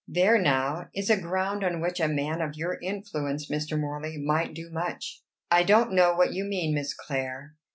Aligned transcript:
There, 0.07 0.39
now, 0.39 0.87
is 0.95 1.11
a 1.11 1.21
ground 1.21 1.63
on 1.63 1.79
which 1.79 1.99
a 1.99 2.07
man 2.07 2.41
of 2.41 2.55
your 2.55 2.79
influence, 2.81 3.51
Mr. 3.51 3.79
Morley, 3.79 4.17
might 4.17 4.55
do 4.55 4.71
much." 4.71 5.21
"I 5.51 5.61
don't 5.61 5.93
know 5.93 6.15
what 6.15 6.33
you 6.33 6.43
mean, 6.43 6.73
Miss 6.73 6.95
Clare. 6.95 7.53